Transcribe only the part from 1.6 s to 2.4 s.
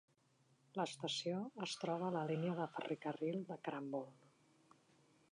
es troba a la